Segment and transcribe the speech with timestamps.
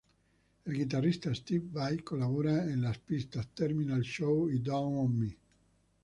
[0.65, 5.37] El guitarrista Steve Vai colabora en las pistas "Terminal Show" y "Down on Me".